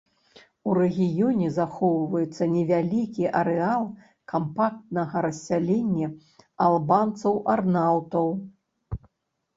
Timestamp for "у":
0.69-0.75